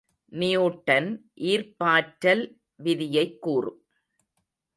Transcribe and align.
Newton 0.31 1.09
ஈர்ப்பாற்றல் 1.41 2.43
விதியைக் 2.75 3.41
கூறு. 3.41 3.71